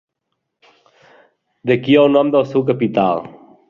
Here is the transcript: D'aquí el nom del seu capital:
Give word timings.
D'aquí 1.71 2.01
el 2.07 2.13
nom 2.19 2.35
del 2.39 2.53
seu 2.57 2.69
capital: 2.75 3.27